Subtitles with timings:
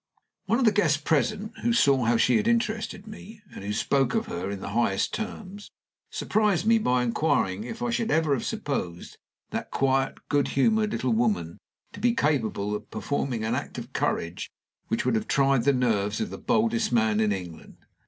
[0.47, 4.15] One of the guests present, who saw how she had interested me, and who spoke
[4.15, 5.69] of her in the highest terms,
[6.09, 9.19] surprised me by inquiring if I should ever have supposed
[9.51, 11.59] that quiet, good humored little woman
[11.93, 14.49] to be capable of performing an act of courage
[14.87, 17.77] which would have tried the nerves of the boldest man in England?